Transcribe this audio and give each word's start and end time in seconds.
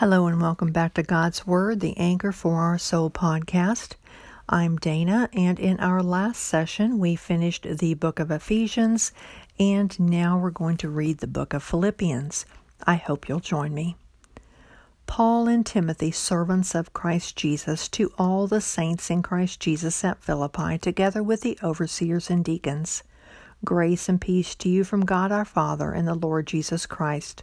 Hello 0.00 0.26
and 0.26 0.40
welcome 0.40 0.72
back 0.72 0.94
to 0.94 1.02
God's 1.02 1.46
Word, 1.46 1.80
the 1.80 1.94
Anchor 1.98 2.32
for 2.32 2.54
Our 2.54 2.78
Soul 2.78 3.10
podcast. 3.10 3.96
I'm 4.48 4.78
Dana, 4.78 5.28
and 5.34 5.60
in 5.60 5.78
our 5.78 6.02
last 6.02 6.40
session, 6.40 6.98
we 6.98 7.16
finished 7.16 7.66
the 7.68 7.92
book 7.92 8.18
of 8.18 8.30
Ephesians, 8.30 9.12
and 9.58 10.00
now 10.00 10.38
we're 10.38 10.52
going 10.52 10.78
to 10.78 10.88
read 10.88 11.18
the 11.18 11.26
book 11.26 11.52
of 11.52 11.62
Philippians. 11.62 12.46
I 12.86 12.94
hope 12.94 13.28
you'll 13.28 13.40
join 13.40 13.74
me. 13.74 13.94
Paul 15.06 15.48
and 15.48 15.66
Timothy, 15.66 16.12
servants 16.12 16.74
of 16.74 16.94
Christ 16.94 17.36
Jesus, 17.36 17.86
to 17.88 18.10
all 18.16 18.46
the 18.46 18.62
saints 18.62 19.10
in 19.10 19.22
Christ 19.22 19.60
Jesus 19.60 20.02
at 20.02 20.24
Philippi, 20.24 20.78
together 20.78 21.22
with 21.22 21.42
the 21.42 21.58
overseers 21.62 22.30
and 22.30 22.42
deacons. 22.42 23.02
Grace 23.66 24.08
and 24.08 24.18
peace 24.18 24.54
to 24.54 24.70
you 24.70 24.82
from 24.82 25.04
God 25.04 25.30
our 25.30 25.44
Father 25.44 25.92
and 25.92 26.08
the 26.08 26.14
Lord 26.14 26.46
Jesus 26.46 26.86
Christ. 26.86 27.42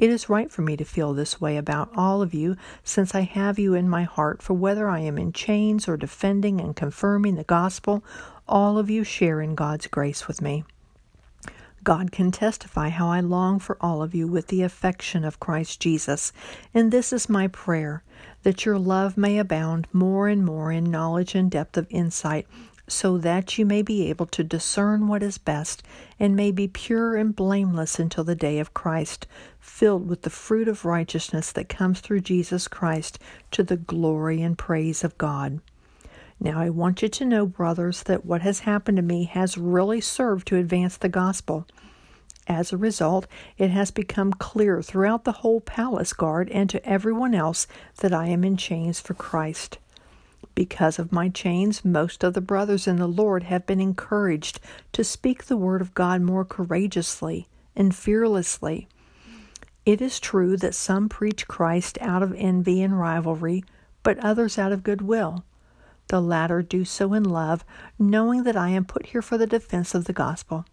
It 0.00 0.08
is 0.08 0.30
right 0.30 0.50
for 0.50 0.62
me 0.62 0.78
to 0.78 0.84
feel 0.86 1.12
this 1.12 1.42
way 1.42 1.58
about 1.58 1.90
all 1.94 2.22
of 2.22 2.32
you, 2.32 2.56
since 2.82 3.14
I 3.14 3.20
have 3.20 3.58
you 3.58 3.74
in 3.74 3.86
my 3.86 4.04
heart, 4.04 4.40
for 4.40 4.54
whether 4.54 4.88
I 4.88 5.00
am 5.00 5.18
in 5.18 5.34
chains 5.34 5.86
or 5.86 5.98
defending 5.98 6.58
and 6.58 6.74
confirming 6.74 7.34
the 7.34 7.44
gospel, 7.44 8.02
all 8.48 8.78
of 8.78 8.88
you 8.88 9.04
share 9.04 9.42
in 9.42 9.54
God's 9.54 9.88
grace 9.88 10.26
with 10.26 10.40
me. 10.40 10.64
God 11.84 12.12
can 12.12 12.30
testify 12.30 12.88
how 12.88 13.08
I 13.08 13.20
long 13.20 13.58
for 13.58 13.76
all 13.82 14.02
of 14.02 14.14
you 14.14 14.26
with 14.26 14.46
the 14.46 14.62
affection 14.62 15.22
of 15.22 15.38
Christ 15.38 15.80
Jesus, 15.80 16.32
and 16.72 16.90
this 16.90 17.12
is 17.12 17.28
my 17.28 17.46
prayer 17.48 18.02
that 18.42 18.64
your 18.64 18.78
love 18.78 19.18
may 19.18 19.36
abound 19.36 19.86
more 19.92 20.28
and 20.28 20.46
more 20.46 20.72
in 20.72 20.90
knowledge 20.90 21.34
and 21.34 21.50
depth 21.50 21.76
of 21.76 21.86
insight, 21.90 22.46
so 22.90 23.16
that 23.18 23.56
you 23.56 23.64
may 23.64 23.82
be 23.82 24.08
able 24.08 24.26
to 24.26 24.42
discern 24.42 25.06
what 25.06 25.22
is 25.22 25.38
best 25.38 25.82
and 26.18 26.34
may 26.34 26.50
be 26.50 26.66
pure 26.66 27.16
and 27.16 27.36
blameless 27.36 27.98
until 27.98 28.24
the 28.24 28.34
day 28.34 28.58
of 28.58 28.74
Christ, 28.74 29.26
filled 29.58 30.08
with 30.08 30.22
the 30.22 30.30
fruit 30.30 30.68
of 30.68 30.84
righteousness 30.84 31.52
that 31.52 31.68
comes 31.68 32.00
through 32.00 32.20
Jesus 32.20 32.68
Christ 32.68 33.18
to 33.52 33.62
the 33.62 33.76
glory 33.76 34.42
and 34.42 34.58
praise 34.58 35.04
of 35.04 35.16
God. 35.18 35.60
Now, 36.40 36.58
I 36.58 36.70
want 36.70 37.02
you 37.02 37.08
to 37.08 37.24
know, 37.24 37.46
brothers, 37.46 38.02
that 38.04 38.24
what 38.24 38.40
has 38.40 38.60
happened 38.60 38.96
to 38.96 39.02
me 39.02 39.24
has 39.24 39.58
really 39.58 40.00
served 40.00 40.48
to 40.48 40.56
advance 40.56 40.96
the 40.96 41.08
gospel. 41.08 41.66
As 42.48 42.72
a 42.72 42.78
result, 42.78 43.26
it 43.58 43.70
has 43.70 43.90
become 43.90 44.32
clear 44.32 44.82
throughout 44.82 45.24
the 45.24 45.32
whole 45.32 45.60
palace 45.60 46.12
guard 46.12 46.48
and 46.50 46.68
to 46.70 46.84
everyone 46.84 47.34
else 47.34 47.66
that 47.98 48.12
I 48.12 48.26
am 48.26 48.42
in 48.42 48.56
chains 48.56 49.00
for 49.00 49.14
Christ. 49.14 49.78
Because 50.54 50.98
of 50.98 51.12
my 51.12 51.28
chains, 51.28 51.84
most 51.84 52.24
of 52.24 52.34
the 52.34 52.40
brothers 52.40 52.86
in 52.86 52.96
the 52.96 53.06
Lord 53.06 53.44
have 53.44 53.66
been 53.66 53.80
encouraged 53.80 54.60
to 54.92 55.04
speak 55.04 55.44
the 55.44 55.56
word 55.56 55.80
of 55.80 55.94
God 55.94 56.20
more 56.22 56.44
courageously 56.44 57.48
and 57.76 57.94
fearlessly. 57.94 58.88
It 59.86 60.02
is 60.02 60.20
true 60.20 60.56
that 60.58 60.74
some 60.74 61.08
preach 61.08 61.48
Christ 61.48 61.98
out 62.00 62.22
of 62.22 62.34
envy 62.36 62.82
and 62.82 62.98
rivalry, 63.00 63.64
but 64.02 64.18
others 64.18 64.58
out 64.58 64.72
of 64.72 64.82
goodwill. 64.82 65.44
The 66.08 66.20
latter 66.20 66.60
do 66.60 66.84
so 66.84 67.14
in 67.14 67.22
love, 67.22 67.64
knowing 67.98 68.42
that 68.42 68.56
I 68.56 68.70
am 68.70 68.84
put 68.84 69.06
here 69.06 69.22
for 69.22 69.38
the 69.38 69.46
defense 69.46 69.94
of 69.94 70.04
the 70.04 70.12
gospel. 70.12 70.64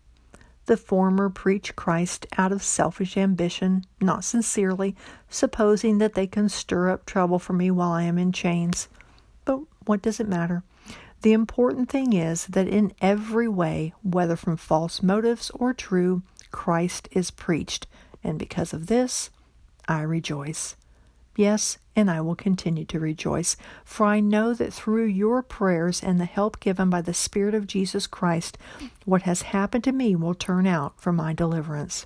The 0.66 0.76
former 0.76 1.30
preach 1.30 1.76
Christ 1.76 2.28
out 2.38 2.52
of 2.52 2.62
selfish 2.62 3.16
ambition, 3.16 3.86
not 4.02 4.26
sincerely, 4.26 4.96
supposing 5.30 6.00
that 6.00 6.14
they 6.16 6.28
can 6.28 6.50
stir 6.50 6.90
up 6.90 7.06
trouble 7.06 7.40
for 7.40 7.54
me 7.54 7.72
while 7.72 7.92
I 7.92 8.04
am 8.04 8.18
in 8.18 8.34
chains. 8.34 8.90
But 9.48 9.62
what 9.86 10.02
does 10.02 10.20
it 10.20 10.28
matter? 10.28 10.62
The 11.22 11.32
important 11.32 11.90
thing 11.90 12.12
is 12.12 12.48
that 12.48 12.68
in 12.68 12.92
every 13.02 13.48
way, 13.48 13.94
whether 14.04 14.36
from 14.36 14.58
false 14.58 15.02
motives 15.02 15.50
or 15.52 15.74
true, 15.74 16.22
Christ 16.52 17.08
is 17.14 17.32
preached, 17.32 17.88
and 18.22 18.38
because 18.38 18.74
of 18.74 18.88
this, 18.88 19.30
I 19.88 20.02
rejoice. 20.02 20.76
Yes, 21.38 21.78
and 21.96 22.12
I 22.12 22.20
will 22.20 22.36
continue 22.36 22.84
to 22.86 23.00
rejoice, 23.00 23.56
for 23.86 24.06
I 24.06 24.20
know 24.20 24.54
that 24.54 24.74
through 24.74 25.06
your 25.06 25.42
prayers 25.42 26.04
and 26.04 26.20
the 26.20 26.26
help 26.26 26.60
given 26.60 26.90
by 26.90 27.02
the 27.02 27.14
Spirit 27.14 27.56
of 27.56 27.68
Jesus 27.68 28.06
Christ, 28.06 28.58
what 29.06 29.22
has 29.22 29.44
happened 29.44 29.86
to 29.86 29.94
me 29.94 30.14
will 30.14 30.36
turn 30.36 30.68
out 30.68 31.00
for 31.00 31.14
my 31.14 31.32
deliverance. 31.32 32.06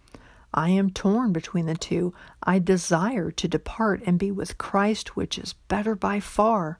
I 0.53 0.69
am 0.69 0.89
torn 0.89 1.31
between 1.31 1.65
the 1.65 1.75
two. 1.75 2.13
I 2.43 2.59
desire 2.59 3.31
to 3.31 3.47
depart 3.47 4.01
and 4.05 4.19
be 4.19 4.31
with 4.31 4.57
Christ, 4.57 5.15
which 5.15 5.37
is 5.37 5.53
better 5.67 5.95
by 5.95 6.19
far. 6.19 6.79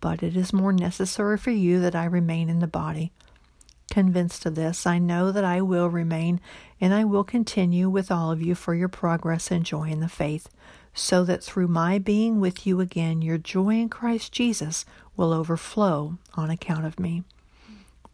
But 0.00 0.22
it 0.22 0.36
is 0.36 0.52
more 0.52 0.72
necessary 0.72 1.38
for 1.38 1.50
you 1.50 1.80
that 1.80 1.94
I 1.94 2.04
remain 2.04 2.48
in 2.48 2.60
the 2.60 2.66
body. 2.66 3.12
Convinced 3.90 4.46
of 4.46 4.54
this, 4.54 4.86
I 4.86 4.98
know 4.98 5.30
that 5.32 5.44
I 5.44 5.60
will 5.60 5.88
remain, 5.90 6.40
and 6.80 6.94
I 6.94 7.04
will 7.04 7.24
continue 7.24 7.90
with 7.90 8.10
all 8.10 8.30
of 8.30 8.40
you 8.40 8.54
for 8.54 8.74
your 8.74 8.88
progress 8.88 9.50
and 9.50 9.64
joy 9.64 9.90
in 9.90 10.00
the 10.00 10.08
faith 10.08 10.48
so 10.94 11.24
that 11.24 11.42
through 11.42 11.68
my 11.68 11.98
being 11.98 12.40
with 12.40 12.66
you 12.66 12.80
again, 12.80 13.22
your 13.22 13.38
joy 13.38 13.70
in 13.70 13.88
Christ 13.88 14.32
Jesus 14.32 14.84
will 15.16 15.32
overflow 15.32 16.18
on 16.34 16.50
account 16.50 16.84
of 16.84 16.98
me. 16.98 17.22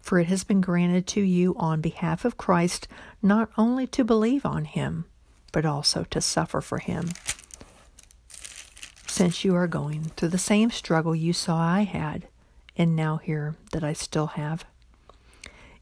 For 0.00 0.18
it 0.18 0.26
has 0.26 0.44
been 0.44 0.60
granted 0.60 1.06
to 1.08 1.20
you 1.20 1.54
on 1.56 1.80
behalf 1.80 2.24
of 2.24 2.36
Christ 2.36 2.88
not 3.22 3.50
only 3.56 3.86
to 3.88 4.04
believe 4.04 4.44
on 4.44 4.64
him, 4.64 5.04
but 5.52 5.64
also 5.64 6.04
to 6.10 6.20
suffer 6.20 6.60
for 6.60 6.78
him. 6.78 7.10
Since 9.06 9.44
you 9.44 9.54
are 9.54 9.66
going 9.66 10.04
through 10.16 10.28
the 10.28 10.38
same 10.38 10.70
struggle 10.70 11.14
you 11.14 11.32
saw 11.32 11.58
I 11.58 11.82
had, 11.82 12.28
and 12.76 12.96
now 12.96 13.18
hear 13.18 13.56
that 13.72 13.84
I 13.84 13.92
still 13.92 14.28
have. 14.28 14.64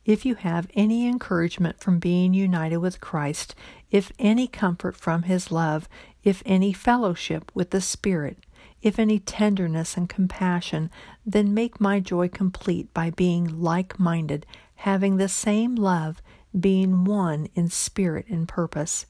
If 0.04 0.24
you 0.24 0.36
have 0.36 0.70
any 0.74 1.06
encouragement 1.06 1.80
from 1.80 1.98
being 1.98 2.32
united 2.32 2.78
with 2.78 3.00
Christ, 3.00 3.54
if 3.90 4.10
any 4.18 4.46
comfort 4.46 4.96
from 4.96 5.24
his 5.24 5.52
love, 5.52 5.86
if 6.24 6.42
any 6.46 6.72
fellowship 6.72 7.52
with 7.54 7.70
the 7.70 7.82
Spirit, 7.82 8.38
if 8.82 8.98
any 8.98 9.18
tenderness 9.18 9.96
and 9.96 10.08
compassion, 10.08 10.90
then 11.26 11.54
make 11.54 11.80
my 11.80 12.00
joy 12.00 12.28
complete 12.28 12.92
by 12.94 13.10
being 13.10 13.60
like 13.60 13.98
minded, 13.98 14.46
having 14.76 15.16
the 15.16 15.28
same 15.28 15.74
love, 15.74 16.22
being 16.58 17.04
one 17.04 17.48
in 17.54 17.68
spirit 17.68 18.26
and 18.28 18.46
purpose. 18.48 19.06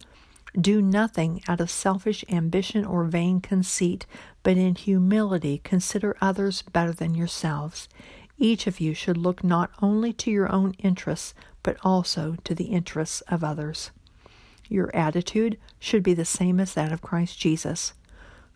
Do 0.59 0.81
nothing 0.81 1.43
out 1.47 1.61
of 1.61 1.70
selfish 1.70 2.25
ambition 2.31 2.85
or 2.85 3.05
vain 3.05 3.41
conceit, 3.41 4.06
but 4.43 4.56
in 4.56 4.75
humility 4.75 5.61
consider 5.62 6.17
others 6.21 6.62
better 6.62 6.93
than 6.93 7.14
yourselves. 7.14 7.88
Each 8.38 8.67
of 8.67 8.81
you 8.81 8.94
should 8.94 9.17
look 9.17 9.44
not 9.44 9.71
only 9.82 10.12
to 10.14 10.31
your 10.31 10.50
own 10.50 10.73
interests, 10.79 11.35
but 11.62 11.76
also 11.82 12.37
to 12.44 12.55
the 12.55 12.67
interests 12.67 13.21
of 13.23 13.44
others. 13.44 13.91
Your 14.69 14.94
attitude 14.97 15.59
should 15.79 16.03
be 16.03 16.14
the 16.14 16.25
same 16.25 16.61
as 16.61 16.75
that 16.75 16.93
of 16.93 17.03
Christ 17.03 17.38
Jesus, 17.38 17.93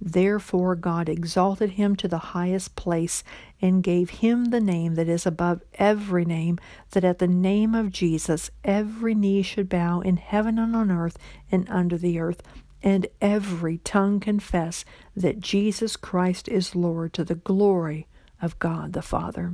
Therefore 0.00 0.76
God 0.76 1.08
exalted 1.08 1.70
him 1.70 1.96
to 1.96 2.08
the 2.08 2.18
highest 2.18 2.76
place 2.76 3.24
and 3.60 3.82
gave 3.82 4.10
him 4.10 4.46
the 4.46 4.60
name 4.60 4.94
that 4.94 5.08
is 5.08 5.26
above 5.26 5.62
every 5.74 6.24
name, 6.24 6.58
that 6.90 7.04
at 7.04 7.18
the 7.18 7.26
name 7.26 7.74
of 7.74 7.90
Jesus 7.90 8.50
every 8.64 9.14
knee 9.14 9.42
should 9.42 9.68
bow 9.68 10.00
in 10.00 10.16
heaven 10.16 10.58
and 10.58 10.76
on 10.76 10.90
earth 10.90 11.18
and 11.50 11.68
under 11.68 11.98
the 11.98 12.18
earth, 12.18 12.42
and 12.82 13.08
every 13.20 13.78
tongue 13.78 14.20
confess 14.20 14.84
that 15.16 15.40
Jesus 15.40 15.96
Christ 15.96 16.48
is 16.48 16.76
Lord 16.76 17.12
to 17.14 17.24
the 17.24 17.34
glory 17.34 18.06
of 18.40 18.58
God 18.60 18.92
the 18.92 19.02
Father. 19.02 19.52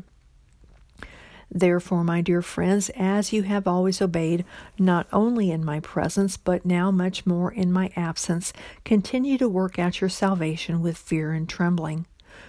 Therefore, 1.50 2.05
my 2.05 2.20
dear 2.20 2.43
friends, 2.43 2.91
as 2.96 3.32
you 3.32 3.43
have 3.43 3.67
always 3.67 4.02
obeyed, 4.02 4.44
not 4.79 5.06
only 5.12 5.50
in 5.50 5.64
my 5.64 5.81
presence, 5.81 6.37
but 6.37 6.64
now 6.64 6.91
much 6.91 7.26
more 7.26 7.52
in 7.52 7.73
my 7.73 7.91
absence, 7.96 8.52
continue 8.85 9.38
to 9.38 9.49
work 9.49 9.79
out 9.79 10.00
your 10.00 10.11
salvation 10.11 10.81
with 10.82 10.96
fear 10.96 11.32
and 11.32 11.49
trembling. 11.49 12.06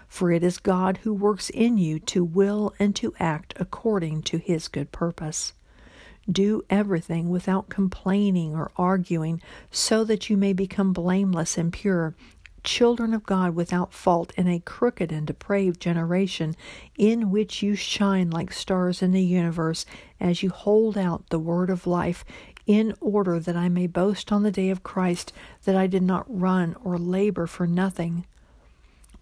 For 0.08 0.32
it 0.32 0.44
is 0.44 0.58
God 0.58 0.98
who 1.04 1.14
works 1.14 1.50
in 1.50 1.78
you 1.78 2.00
to 2.00 2.24
will 2.24 2.74
and 2.80 2.96
to 2.96 3.14
act 3.20 3.54
according 3.58 4.24
to 4.24 4.38
his 4.38 4.68
good 4.68 4.92
purpose. 4.92 5.54
Do 6.32 6.64
everything 6.72 7.30
without 7.30 7.70
complaining 7.70 8.56
or 8.56 8.72
arguing, 8.78 9.42
so 9.70 10.04
that 10.06 10.28
you 10.28 10.38
may 10.38 10.54
become 10.54 10.92
blameless 10.92 11.56
and 11.58 11.72
pure, 11.72 12.16
children 12.66 13.14
of 13.14 13.24
God 13.24 13.56
without 13.56 13.94
fault 13.94 14.34
in 14.36 14.48
a 14.48 14.60
crooked 14.60 15.12
and 15.12 15.26
depraved 15.26 15.80
generation, 15.80 16.56
in 16.98 17.32
which 17.32 17.64
you 17.64 17.76
shine 17.76 18.30
like 18.30 18.52
stars 18.52 19.02
in 19.02 19.12
the 19.12 19.24
universe 19.24 19.86
as 20.20 20.44
you 20.44 20.50
hold 20.50 20.98
out 20.98 21.30
the 21.30 21.40
word 21.40 21.70
of 21.70 21.88
life, 21.88 22.26
in 22.68 22.94
order 23.00 23.40
that 23.40 23.56
I 23.56 23.70
may 23.70 23.88
boast 23.88 24.32
on 24.32 24.44
the 24.44 24.52
day 24.52 24.70
of 24.70 24.84
Christ 24.84 25.32
that 25.64 25.76
I 25.76 25.88
did 25.88 26.04
not 26.04 26.26
run 26.28 26.76
or 26.84 26.98
labor 26.98 27.48
for 27.48 27.68
nothing. 27.68 28.26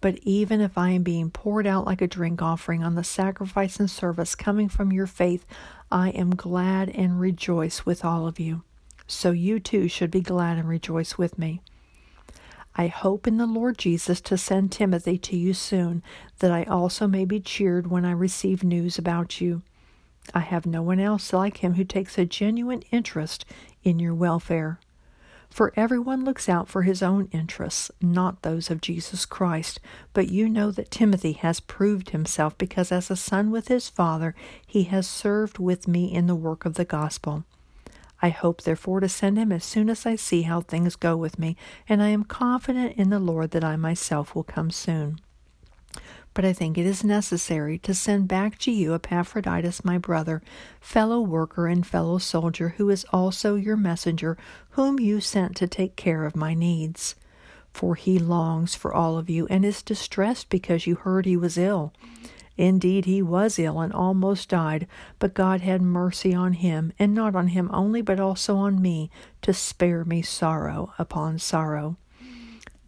But 0.00 0.18
even 0.22 0.60
if 0.60 0.76
I 0.76 0.90
am 0.90 1.02
being 1.02 1.30
poured 1.30 1.66
out 1.66 1.86
like 1.86 2.02
a 2.02 2.06
drink 2.06 2.42
offering 2.42 2.82
on 2.82 2.94
the 2.94 3.04
sacrifice 3.04 3.78
and 3.78 3.90
service 3.90 4.34
coming 4.34 4.68
from 4.68 4.92
your 4.92 5.06
faith, 5.06 5.46
I 5.90 6.10
am 6.10 6.34
glad 6.34 6.90
and 6.90 7.20
rejoice 7.20 7.86
with 7.86 8.04
all 8.04 8.26
of 8.26 8.40
you. 8.40 8.62
So 9.06 9.30
you 9.30 9.60
too 9.60 9.88
should 9.88 10.10
be 10.10 10.20
glad 10.20 10.58
and 10.58 10.68
rejoice 10.68 11.16
with 11.18 11.38
me. 11.38 11.60
I 12.76 12.88
hope 12.88 13.26
in 13.26 13.36
the 13.36 13.46
Lord 13.46 13.78
Jesus 13.78 14.20
to 14.22 14.36
send 14.36 14.72
Timothy 14.72 15.16
to 15.18 15.36
you 15.36 15.54
soon, 15.54 16.02
that 16.40 16.50
I 16.50 16.64
also 16.64 17.06
may 17.06 17.24
be 17.24 17.38
cheered 17.38 17.86
when 17.86 18.04
I 18.04 18.10
receive 18.10 18.64
news 18.64 18.98
about 18.98 19.40
you. 19.40 19.62
I 20.34 20.40
have 20.40 20.66
no 20.66 20.82
one 20.82 20.98
else 20.98 21.32
like 21.32 21.58
him 21.58 21.74
who 21.74 21.84
takes 21.84 22.18
a 22.18 22.24
genuine 22.24 22.82
interest 22.90 23.44
in 23.84 23.98
your 23.98 24.14
welfare. 24.14 24.80
For 25.50 25.72
everyone 25.76 26.24
looks 26.24 26.48
out 26.48 26.66
for 26.66 26.82
his 26.82 27.00
own 27.00 27.28
interests, 27.30 27.92
not 28.00 28.42
those 28.42 28.70
of 28.70 28.80
Jesus 28.80 29.24
Christ. 29.24 29.78
But 30.12 30.30
you 30.30 30.48
know 30.48 30.72
that 30.72 30.90
Timothy 30.90 31.34
has 31.34 31.60
proved 31.60 32.10
himself, 32.10 32.58
because 32.58 32.90
as 32.90 33.08
a 33.08 33.14
son 33.14 33.52
with 33.52 33.68
his 33.68 33.88
father, 33.88 34.34
he 34.66 34.84
has 34.84 35.06
served 35.06 35.60
with 35.60 35.86
me 35.86 36.12
in 36.12 36.26
the 36.26 36.34
work 36.34 36.64
of 36.64 36.74
the 36.74 36.84
gospel. 36.84 37.44
I 38.24 38.30
hope, 38.30 38.62
therefore, 38.62 39.00
to 39.00 39.08
send 39.10 39.36
him 39.36 39.52
as 39.52 39.64
soon 39.64 39.90
as 39.90 40.06
I 40.06 40.16
see 40.16 40.42
how 40.42 40.62
things 40.62 40.96
go 40.96 41.14
with 41.14 41.38
me, 41.38 41.58
and 41.86 42.02
I 42.02 42.08
am 42.08 42.24
confident 42.24 42.96
in 42.96 43.10
the 43.10 43.18
Lord 43.18 43.50
that 43.50 43.62
I 43.62 43.76
myself 43.76 44.34
will 44.34 44.44
come 44.44 44.70
soon. 44.70 45.20
But 46.32 46.46
I 46.46 46.54
think 46.54 46.78
it 46.78 46.86
is 46.86 47.04
necessary 47.04 47.76
to 47.80 47.92
send 47.92 48.26
back 48.26 48.56
to 48.60 48.70
you 48.70 48.94
Epaphroditus, 48.94 49.84
my 49.84 49.98
brother, 49.98 50.40
fellow 50.80 51.20
worker 51.20 51.66
and 51.66 51.86
fellow 51.86 52.16
soldier, 52.16 52.70
who 52.78 52.88
is 52.88 53.04
also 53.12 53.56
your 53.56 53.76
messenger, 53.76 54.38
whom 54.70 54.98
you 54.98 55.20
sent 55.20 55.54
to 55.56 55.66
take 55.66 55.94
care 55.94 56.24
of 56.24 56.34
my 56.34 56.54
needs. 56.54 57.16
For 57.74 57.94
he 57.94 58.18
longs 58.18 58.74
for 58.74 58.94
all 58.94 59.18
of 59.18 59.28
you, 59.28 59.46
and 59.48 59.66
is 59.66 59.82
distressed 59.82 60.48
because 60.48 60.86
you 60.86 60.94
heard 60.94 61.26
he 61.26 61.36
was 61.36 61.58
ill. 61.58 61.92
Indeed, 62.56 63.04
he 63.04 63.20
was 63.20 63.58
ill 63.58 63.80
and 63.80 63.92
almost 63.92 64.48
died, 64.48 64.86
but 65.18 65.34
God 65.34 65.60
had 65.60 65.82
mercy 65.82 66.32
on 66.32 66.52
him, 66.52 66.92
and 66.98 67.12
not 67.12 67.34
on 67.34 67.48
him 67.48 67.68
only, 67.72 68.00
but 68.00 68.20
also 68.20 68.56
on 68.56 68.80
me, 68.80 69.10
to 69.42 69.52
spare 69.52 70.04
me 70.04 70.22
sorrow 70.22 70.92
upon 70.98 71.38
sorrow. 71.38 71.96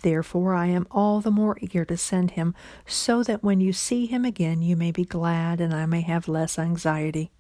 Therefore, 0.03 0.55
I 0.55 0.67
am 0.67 0.87
all 0.91 1.21
the 1.21 1.33
more 1.33 1.59
eager 1.61 1.85
to 1.87 1.97
send 1.97 2.33
him, 2.33 2.55
so 2.87 3.25
that 3.25 3.43
when 3.43 3.61
you 3.61 3.73
see 3.73 4.07
him 4.07 4.25
again, 4.25 4.63
you 4.63 4.77
may 4.77 4.93
be 4.93 5.05
glad, 5.05 5.61
and 5.61 5.75
I 5.75 5.87
may 5.87 6.03
have 6.03 6.29
less 6.29 6.61
anxiety. 6.61 7.33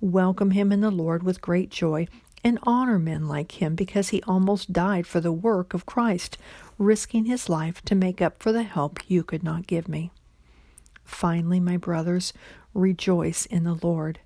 Welcome 0.00 0.52
him 0.52 0.72
in 0.72 0.80
the 0.80 0.90
Lord 0.90 1.22
with 1.22 1.42
great 1.42 1.68
joy, 1.68 2.06
and 2.42 2.58
honor 2.62 2.98
men 2.98 3.28
like 3.28 3.60
him, 3.60 3.74
because 3.74 4.08
he 4.08 4.22
almost 4.22 4.72
died 4.72 5.06
for 5.06 5.20
the 5.20 5.32
work 5.32 5.74
of 5.74 5.84
Christ, 5.84 6.38
risking 6.78 7.26
his 7.26 7.50
life 7.50 7.82
to 7.82 7.94
make 7.94 8.22
up 8.22 8.42
for 8.42 8.50
the 8.50 8.62
help 8.62 9.00
you 9.08 9.22
could 9.22 9.42
not 9.42 9.66
give 9.66 9.86
me. 9.86 10.10
Finally, 11.10 11.60
my 11.60 11.76
brothers, 11.76 12.32
rejoice 12.72 13.44
in 13.46 13.64
the 13.64 13.78
Lord. 13.82 14.20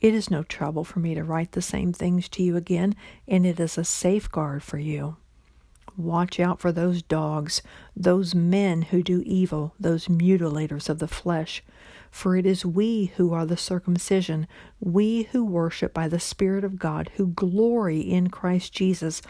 It 0.00 0.14
is 0.14 0.30
no 0.30 0.42
trouble 0.42 0.82
for 0.82 0.98
me 0.98 1.14
to 1.14 1.22
write 1.22 1.52
the 1.52 1.62
same 1.62 1.92
things 1.92 2.28
to 2.30 2.42
you 2.42 2.56
again, 2.56 2.96
and 3.28 3.46
it 3.46 3.60
is 3.60 3.78
a 3.78 3.84
safeguard 3.84 4.62
for 4.62 4.78
you. 4.78 5.16
Watch 5.96 6.40
out 6.40 6.58
for 6.58 6.72
those 6.72 7.02
dogs, 7.02 7.62
those 7.94 8.34
men 8.34 8.82
who 8.82 9.02
do 9.02 9.22
evil, 9.24 9.74
those 9.78 10.08
mutilators 10.08 10.88
of 10.88 10.98
the 10.98 11.06
flesh. 11.06 11.62
For 12.10 12.34
it 12.34 12.44
is 12.44 12.66
we 12.66 13.12
who 13.16 13.32
are 13.32 13.46
the 13.46 13.56
circumcision, 13.56 14.48
we 14.80 15.24
who 15.32 15.44
worship 15.44 15.94
by 15.94 16.08
the 16.08 16.18
Spirit 16.18 16.64
of 16.64 16.78
God, 16.78 17.10
who 17.16 17.28
glory 17.28 18.00
in 18.00 18.30
Christ 18.30 18.72
Jesus, 18.72 19.22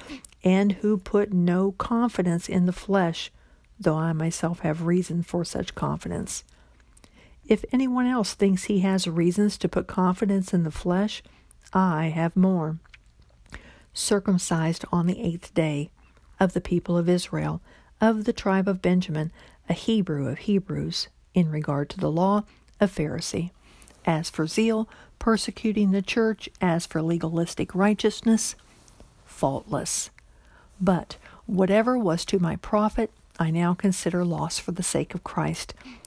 and 0.42 0.72
who 0.72 0.96
put 0.96 1.32
no 1.32 1.72
confidence 1.72 2.48
in 2.48 2.66
the 2.66 2.72
flesh, 2.72 3.30
though 3.78 3.96
I 3.96 4.12
myself 4.12 4.60
have 4.60 4.86
reason 4.86 5.22
for 5.22 5.44
such 5.44 5.74
confidence. 5.74 6.42
If 7.48 7.64
anyone 7.72 8.06
else 8.06 8.34
thinks 8.34 8.64
he 8.64 8.80
has 8.80 9.06
reasons 9.06 9.56
to 9.58 9.68
put 9.68 9.86
confidence 9.86 10.52
in 10.52 10.64
the 10.64 10.70
flesh, 10.70 11.22
I 11.72 12.06
have 12.06 12.36
more. 12.36 12.78
Circumcised 13.92 14.84
on 14.90 15.06
the 15.06 15.20
eighth 15.22 15.54
day, 15.54 15.90
of 16.40 16.52
the 16.52 16.60
people 16.60 16.98
of 16.98 17.08
Israel, 17.08 17.62
of 18.00 18.24
the 18.24 18.32
tribe 18.32 18.68
of 18.68 18.82
Benjamin, 18.82 19.32
a 19.68 19.72
Hebrew 19.72 20.28
of 20.28 20.38
Hebrews, 20.40 21.08
in 21.34 21.50
regard 21.50 21.88
to 21.90 21.98
the 21.98 22.10
law, 22.10 22.44
a 22.80 22.86
Pharisee. 22.86 23.50
As 24.04 24.28
for 24.28 24.46
zeal, 24.46 24.88
persecuting 25.18 25.90
the 25.90 26.02
church, 26.02 26.48
as 26.60 26.84
for 26.84 27.00
legalistic 27.00 27.74
righteousness, 27.74 28.54
faultless. 29.24 30.10
But 30.80 31.16
whatever 31.46 31.98
was 31.98 32.24
to 32.26 32.38
my 32.38 32.56
profit, 32.56 33.10
I 33.38 33.50
now 33.50 33.74
consider 33.74 34.24
loss 34.24 34.58
for 34.58 34.72
the 34.72 34.82
sake 34.82 35.14
of 35.14 35.24
Christ. 35.24 35.74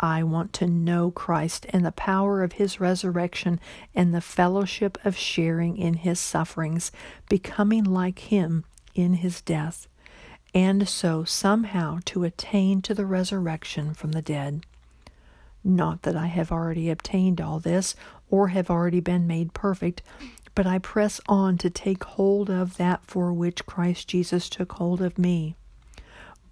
I 0.00 0.22
want 0.22 0.52
to 0.54 0.66
know 0.66 1.10
Christ 1.10 1.66
and 1.70 1.84
the 1.84 1.92
power 1.92 2.42
of 2.42 2.54
his 2.54 2.80
resurrection 2.80 3.60
and 3.94 4.14
the 4.14 4.20
fellowship 4.20 4.98
of 5.04 5.16
sharing 5.16 5.76
in 5.76 5.94
his 5.94 6.18
sufferings, 6.18 6.90
becoming 7.28 7.84
like 7.84 8.18
him 8.18 8.64
in 8.94 9.14
his 9.14 9.40
death, 9.40 9.86
and 10.54 10.88
so 10.88 11.24
somehow 11.24 12.00
to 12.06 12.24
attain 12.24 12.82
to 12.82 12.94
the 12.94 13.06
resurrection 13.06 13.94
from 13.94 14.12
the 14.12 14.22
dead. 14.22 14.66
Not 15.64 16.02
that 16.02 16.16
I 16.16 16.26
have 16.26 16.50
already 16.50 16.90
obtained 16.90 17.40
all 17.40 17.60
this 17.60 17.94
or 18.28 18.48
have 18.48 18.68
already 18.70 19.00
been 19.00 19.26
made 19.26 19.54
perfect, 19.54 20.02
but 20.54 20.66
I 20.66 20.78
press 20.78 21.20
on 21.26 21.56
to 21.58 21.70
take 21.70 22.04
hold 22.04 22.50
of 22.50 22.76
that 22.76 23.04
for 23.06 23.32
which 23.32 23.66
Christ 23.66 24.08
Jesus 24.08 24.48
took 24.48 24.72
hold 24.72 25.00
of 25.00 25.18
me. 25.18 25.56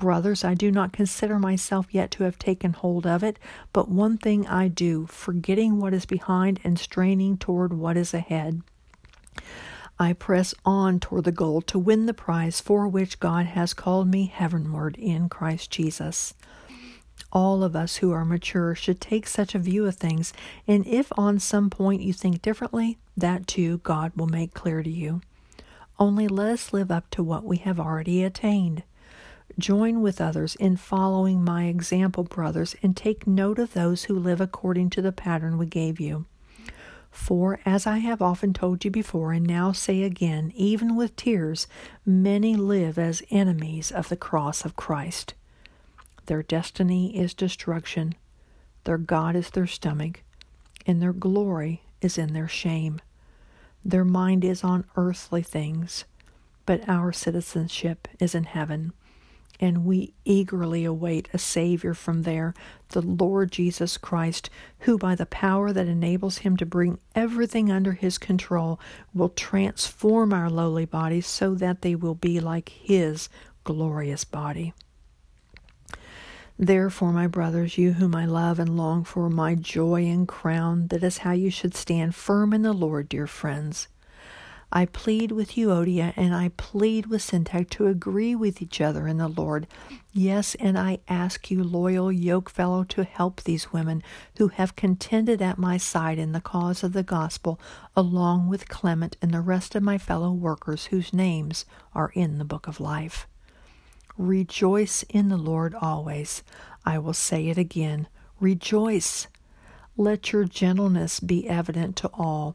Brothers, 0.00 0.44
I 0.44 0.54
do 0.54 0.70
not 0.70 0.94
consider 0.94 1.38
myself 1.38 1.88
yet 1.90 2.10
to 2.12 2.24
have 2.24 2.38
taken 2.38 2.72
hold 2.72 3.06
of 3.06 3.22
it, 3.22 3.38
but 3.70 3.90
one 3.90 4.16
thing 4.16 4.46
I 4.46 4.66
do, 4.66 5.04
forgetting 5.04 5.78
what 5.78 5.92
is 5.92 6.06
behind 6.06 6.58
and 6.64 6.78
straining 6.78 7.36
toward 7.36 7.74
what 7.74 7.98
is 7.98 8.14
ahead. 8.14 8.62
I 9.98 10.14
press 10.14 10.54
on 10.64 11.00
toward 11.00 11.24
the 11.24 11.32
goal 11.32 11.60
to 11.60 11.78
win 11.78 12.06
the 12.06 12.14
prize 12.14 12.62
for 12.62 12.88
which 12.88 13.20
God 13.20 13.44
has 13.44 13.74
called 13.74 14.08
me 14.08 14.24
heavenward 14.24 14.96
in 14.96 15.28
Christ 15.28 15.70
Jesus. 15.70 16.32
All 17.30 17.62
of 17.62 17.76
us 17.76 17.96
who 17.96 18.10
are 18.10 18.24
mature 18.24 18.74
should 18.74 19.02
take 19.02 19.26
such 19.26 19.54
a 19.54 19.58
view 19.58 19.84
of 19.84 19.96
things, 19.96 20.32
and 20.66 20.86
if 20.86 21.12
on 21.18 21.38
some 21.38 21.68
point 21.68 22.00
you 22.00 22.14
think 22.14 22.40
differently, 22.40 22.96
that 23.18 23.46
too 23.46 23.82
God 23.82 24.12
will 24.16 24.28
make 24.28 24.54
clear 24.54 24.82
to 24.82 24.90
you. 24.90 25.20
Only 25.98 26.26
let 26.26 26.48
us 26.48 26.72
live 26.72 26.90
up 26.90 27.10
to 27.10 27.22
what 27.22 27.44
we 27.44 27.58
have 27.58 27.78
already 27.78 28.24
attained. 28.24 28.82
Join 29.58 30.00
with 30.00 30.20
others 30.20 30.54
in 30.56 30.76
following 30.76 31.44
my 31.44 31.64
example, 31.64 32.24
brothers, 32.24 32.76
and 32.82 32.96
take 32.96 33.26
note 33.26 33.58
of 33.58 33.74
those 33.74 34.04
who 34.04 34.18
live 34.18 34.40
according 34.40 34.90
to 34.90 35.02
the 35.02 35.12
pattern 35.12 35.58
we 35.58 35.66
gave 35.66 35.98
you. 35.98 36.26
For, 37.10 37.58
as 37.66 37.86
I 37.86 37.98
have 37.98 38.22
often 38.22 38.52
told 38.52 38.84
you 38.84 38.90
before, 38.90 39.32
and 39.32 39.46
now 39.46 39.72
say 39.72 40.04
again, 40.04 40.52
even 40.54 40.94
with 40.94 41.16
tears, 41.16 41.66
many 42.06 42.54
live 42.54 42.98
as 42.98 43.22
enemies 43.30 43.90
of 43.90 44.08
the 44.08 44.16
cross 44.16 44.64
of 44.64 44.76
Christ. 44.76 45.34
Their 46.26 46.42
destiny 46.42 47.18
is 47.18 47.34
destruction, 47.34 48.14
their 48.84 48.98
God 48.98 49.34
is 49.34 49.50
their 49.50 49.66
stomach, 49.66 50.22
and 50.86 51.02
their 51.02 51.12
glory 51.12 51.82
is 52.00 52.16
in 52.16 52.32
their 52.32 52.48
shame. 52.48 53.00
Their 53.84 54.04
mind 54.04 54.44
is 54.44 54.62
on 54.62 54.84
earthly 54.96 55.42
things, 55.42 56.04
but 56.64 56.88
our 56.88 57.12
citizenship 57.12 58.06
is 58.20 58.34
in 58.34 58.44
heaven 58.44 58.92
and 59.60 59.84
we 59.84 60.14
eagerly 60.24 60.84
await 60.84 61.28
a 61.34 61.38
Savior 61.38 61.92
from 61.92 62.22
there, 62.22 62.54
the 62.88 63.02
Lord 63.02 63.52
Jesus 63.52 63.98
Christ, 63.98 64.48
who, 64.80 64.96
by 64.96 65.14
the 65.14 65.26
power 65.26 65.72
that 65.72 65.86
enables 65.86 66.38
him 66.38 66.56
to 66.56 66.66
bring 66.66 66.98
everything 67.14 67.70
under 67.70 67.92
his 67.92 68.16
control, 68.16 68.80
will 69.12 69.28
transform 69.28 70.32
our 70.32 70.48
lowly 70.48 70.86
bodies 70.86 71.26
so 71.26 71.54
that 71.54 71.82
they 71.82 71.94
will 71.94 72.14
be 72.14 72.40
like 72.40 72.70
his 72.70 73.28
glorious 73.62 74.24
body. 74.24 74.72
Therefore, 76.58 77.12
my 77.12 77.26
brothers, 77.26 77.78
you 77.78 77.94
whom 77.94 78.14
I 78.14 78.26
love 78.26 78.58
and 78.58 78.76
long 78.76 79.04
for, 79.04 79.30
my 79.30 79.54
joy 79.54 80.04
and 80.04 80.26
crown, 80.26 80.88
that 80.88 81.02
is 81.02 81.18
how 81.18 81.32
you 81.32 81.50
should 81.50 81.74
stand 81.74 82.14
firm 82.14 82.52
in 82.52 82.62
the 82.62 82.72
Lord, 82.72 83.08
dear 83.08 83.26
friends. 83.26 83.88
I 84.72 84.86
plead 84.86 85.32
with 85.32 85.52
Euodia 85.52 86.12
and 86.16 86.32
I 86.32 86.50
plead 86.56 87.06
with 87.06 87.22
Syntyche 87.22 87.70
to 87.70 87.88
agree 87.88 88.36
with 88.36 88.62
each 88.62 88.80
other 88.80 89.08
in 89.08 89.18
the 89.18 89.26
Lord. 89.26 89.66
Yes, 90.12 90.54
and 90.56 90.78
I 90.78 91.00
ask 91.08 91.50
you, 91.50 91.64
loyal 91.64 92.12
yokefellow, 92.12 92.86
to 92.88 93.02
help 93.02 93.42
these 93.42 93.72
women 93.72 94.02
who 94.38 94.48
have 94.48 94.76
contended 94.76 95.42
at 95.42 95.58
my 95.58 95.76
side 95.76 96.18
in 96.18 96.30
the 96.32 96.40
cause 96.40 96.84
of 96.84 96.92
the 96.92 97.02
gospel, 97.02 97.60
along 97.96 98.48
with 98.48 98.68
Clement 98.68 99.16
and 99.20 99.34
the 99.34 99.40
rest 99.40 99.74
of 99.74 99.82
my 99.82 99.98
fellow 99.98 100.32
workers 100.32 100.86
whose 100.86 101.12
names 101.12 101.64
are 101.92 102.12
in 102.14 102.38
the 102.38 102.44
book 102.44 102.68
of 102.68 102.78
life. 102.78 103.26
Rejoice 104.16 105.02
in 105.08 105.30
the 105.30 105.36
Lord 105.36 105.74
always. 105.74 106.44
I 106.84 106.98
will 106.98 107.12
say 107.12 107.48
it 107.48 107.58
again. 107.58 108.06
Rejoice. 108.38 109.26
Let 109.96 110.32
your 110.32 110.44
gentleness 110.44 111.18
be 111.18 111.48
evident 111.48 111.96
to 111.96 112.10
all. 112.14 112.54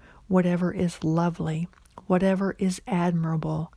whatever 0.31 0.71
is 0.71 1.03
lovely, 1.03 1.67
whatever 2.07 2.55
is 2.57 2.81
admirable, 2.87 3.73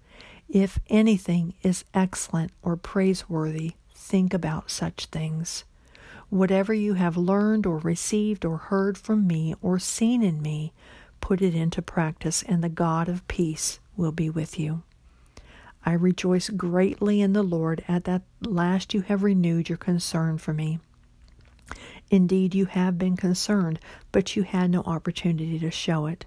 if 0.48 0.78
anything 0.88 1.52
is 1.64 1.84
excellent 1.92 2.52
or 2.62 2.76
praiseworthy, 2.76 3.72
think 3.92 4.32
about 4.32 4.70
such 4.70 5.06
things. 5.06 5.64
Whatever 6.30 6.72
you 6.72 6.94
have 6.94 7.16
learned 7.16 7.66
or 7.66 7.78
received 7.78 8.44
or 8.44 8.56
heard 8.56 8.96
from 8.96 9.26
me 9.26 9.52
or 9.60 9.80
seen 9.80 10.22
in 10.22 10.40
me, 10.40 10.72
put 11.20 11.42
it 11.42 11.56
into 11.56 11.82
practice, 11.82 12.44
and 12.44 12.62
the 12.62 12.68
God 12.68 13.08
of 13.08 13.26
peace 13.26 13.80
will 13.96 14.12
be 14.12 14.30
with 14.30 14.56
you. 14.56 14.84
I 15.84 15.94
rejoice 15.94 16.50
greatly 16.50 17.20
in 17.20 17.32
the 17.32 17.42
Lord 17.42 17.84
at 17.88 18.04
that 18.04 18.22
last 18.40 18.94
you 18.94 19.00
have 19.02 19.24
renewed 19.24 19.68
your 19.68 19.78
concern 19.78 20.38
for 20.38 20.52
me. 20.52 20.78
Indeed, 22.10 22.54
you 22.54 22.66
have 22.66 22.96
been 22.96 23.16
concerned, 23.16 23.80
but 24.12 24.36
you 24.36 24.44
had 24.44 24.70
no 24.70 24.82
opportunity 24.82 25.58
to 25.58 25.70
show 25.72 26.06
it. 26.06 26.26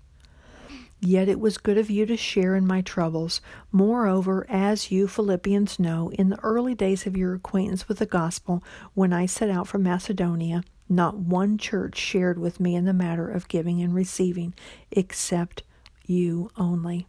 Yet 1.03 1.27
it 1.27 1.39
was 1.39 1.57
good 1.57 1.79
of 1.79 1.89
you 1.89 2.05
to 2.05 2.15
share 2.15 2.55
in 2.55 2.67
my 2.67 2.81
troubles. 2.81 3.41
Moreover, 3.71 4.45
as 4.47 4.91
you 4.91 5.07
Philippians 5.07 5.79
know, 5.79 6.11
in 6.11 6.29
the 6.29 6.39
early 6.41 6.75
days 6.75 7.07
of 7.07 7.17
your 7.17 7.33
acquaintance 7.33 7.87
with 7.87 7.97
the 7.97 8.05
gospel, 8.05 8.63
when 8.93 9.11
I 9.11 9.25
set 9.25 9.49
out 9.49 9.67
from 9.67 9.81
Macedonia, 9.81 10.63
not 10.87 11.17
one 11.17 11.57
church 11.57 11.97
shared 11.97 12.37
with 12.37 12.59
me 12.59 12.75
in 12.75 12.85
the 12.85 12.93
matter 12.93 13.27
of 13.27 13.47
giving 13.47 13.81
and 13.81 13.95
receiving, 13.95 14.53
except 14.91 15.63
you 16.05 16.51
only. 16.55 17.07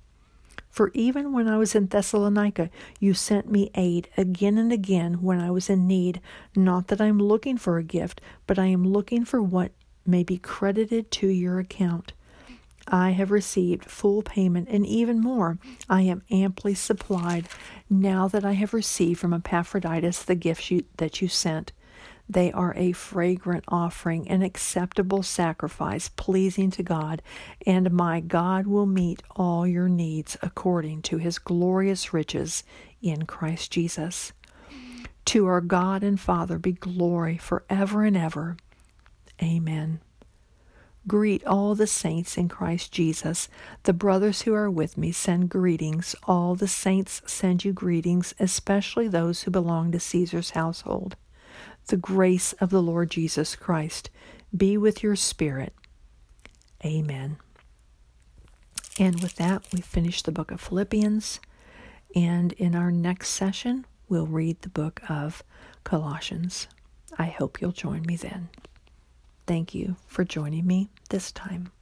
For 0.70 0.90
even 0.94 1.34
when 1.34 1.46
I 1.46 1.58
was 1.58 1.75
in 1.75 1.88
Thessalonica, 1.88 2.70
you 2.99 3.12
sent 3.12 3.52
me 3.52 3.70
aid 3.75 4.08
again 4.16 4.56
and 4.56 4.72
again 4.72 5.20
when 5.20 5.38
I 5.38 5.50
was 5.50 5.68
in 5.68 5.87
need. 5.87 6.22
Not 6.56 6.88
that 6.88 7.00
I 7.02 7.08
am 7.08 7.18
looking 7.18 7.58
for 7.58 7.76
a 7.76 7.82
gift, 7.84 8.22
but 8.46 8.58
I 8.58 8.66
am 8.66 8.88
looking 8.88 9.26
for 9.26 9.42
what 9.42 9.72
may 10.06 10.22
be 10.22 10.38
credited 10.38 11.11
to 11.11 11.28
your 11.28 11.58
account. 11.58 12.14
I 12.89 13.11
have 13.11 13.31
received 13.31 13.85
full 13.85 14.23
payment, 14.23 14.69
and 14.69 14.87
even 14.87 15.21
more, 15.21 15.59
I 15.89 16.03
am 16.03 16.23
amply 16.31 16.75
supplied 16.75 17.49
now 17.89 18.29
that 18.29 18.45
I 18.45 18.53
have 18.53 18.75
received 18.75 19.21
from 19.21 19.35
Epaphroditus 19.35 20.23
the 20.23 20.35
gifts 20.35 20.71
you, 20.71 20.85
that 20.97 21.21
you 21.21 21.29
sent. 21.29 21.73
They 22.29 22.51
are 22.53 22.75
a 22.77 22.93
fragrant 22.93 23.65
offering, 23.69 24.29
an 24.29 24.43
acceptable 24.43 25.23
sacrifice, 25.23 26.09
pleasing 26.09 26.71
to 26.73 26.83
God, 26.83 27.21
and 27.67 27.93
my 27.93 28.21
God 28.21 28.67
will 28.67 28.87
meet 28.87 29.23
all 29.37 29.67
your 29.67 29.89
needs 29.89 30.37
according 30.41 31.03
to 31.03 31.19
his 31.19 31.39
glorious 31.39 32.12
riches 32.12 32.65
in 33.03 33.27
Christ 33.27 33.71
Jesus. 33.71 34.33
To 35.27 35.47
our 35.47 35.61
God 35.61 36.03
and 36.03 36.19
Father 36.19 36.59
be 36.59 36.73
glory 36.73 37.37
forever 37.37 38.05
and 38.05 38.17
ever. 38.17 38.57
Amen. 39.43 40.01
Greet 41.09 41.44
all 41.44 41.75
the 41.75 41.87
saints 41.87 42.37
in 42.37 42.49
Christ 42.49 42.92
Jesus. 42.92 43.49
The 43.82 43.92
brothers 43.92 44.42
who 44.42 44.54
are 44.54 44.71
with 44.71 44.97
me 44.97 45.11
send 45.11 45.50
greetings. 45.50 46.14
All 46.25 46.54
the 46.54 46.68
saints 46.68 47.23
send 47.26 47.64
you 47.64 47.73
greetings, 47.73 48.35
especially 48.38 49.09
those 49.09 49.42
who 49.42 49.50
belong 49.50 49.90
to 49.92 50.00
Caesar's 50.00 50.50
household. 50.50 51.16
The 51.87 51.97
grace 51.97 52.52
of 52.54 52.71
the 52.71 52.82
Lord 52.82 53.11
Jesus 53.11 53.56
Christ 53.56 54.11
be 54.56 54.76
with 54.76 55.02
your 55.02 55.16
spirit. 55.16 55.75
Amen. 56.85 57.37
And 58.99 59.21
with 59.21 59.37
that, 59.37 59.64
we 59.73 59.80
finish 59.80 60.23
the 60.23 60.32
book 60.32 60.50
of 60.50 60.61
Philippians. 60.61 61.40
And 62.14 62.52
in 62.52 62.76
our 62.76 62.92
next 62.92 63.30
session, 63.30 63.87
we'll 64.09 64.26
read 64.26 64.62
the 64.62 64.68
book 64.68 65.00
of 65.09 65.42
Colossians. 65.82 66.68
I 67.18 67.26
hope 67.26 67.61
you'll 67.61 67.73
join 67.73 68.02
me 68.02 68.16
then. 68.16 68.50
Thank 69.46 69.75
you 69.75 69.96
for 70.06 70.25
joining 70.25 70.66
me 70.66 70.88
this 71.11 71.32
time. 71.32 71.72